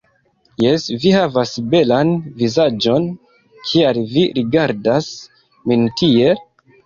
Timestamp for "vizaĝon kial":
2.39-4.01